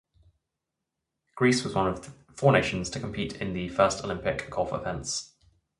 [1.35, 5.35] Greece was one of four nations to compete in the first Olympic golf events.